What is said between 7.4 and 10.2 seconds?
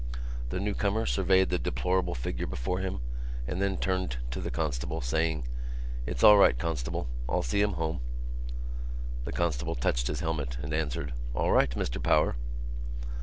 see him home." The constable touched